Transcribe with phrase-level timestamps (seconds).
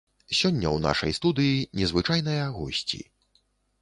[0.37, 3.03] Сёння ў нашай студыі незвычайная госці.